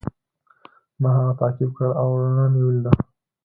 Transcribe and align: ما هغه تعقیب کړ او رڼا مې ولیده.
ما 1.01 1.09
هغه 1.17 1.33
تعقیب 1.39 1.71
کړ 1.77 1.87
او 2.01 2.09
رڼا 2.21 2.45
مې 2.53 2.61
ولیده. 2.63 2.91